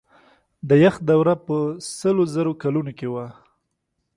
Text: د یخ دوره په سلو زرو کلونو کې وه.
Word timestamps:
د 0.69 0.71
یخ 0.83 0.95
دوره 1.09 1.35
په 1.45 1.55
سلو 1.97 2.23
زرو 2.33 2.53
کلونو 2.61 2.91
کې 2.97 3.07
وه. 3.13 3.25